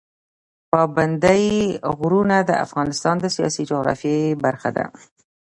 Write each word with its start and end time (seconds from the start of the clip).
پابندی 0.71 1.45
غرونه 1.97 2.37
د 2.49 2.51
افغانستان 2.65 3.15
د 3.19 3.25
سیاسي 3.35 3.63
جغرافیه 3.71 4.21
برخه 4.43 4.69
ده. 4.77 4.85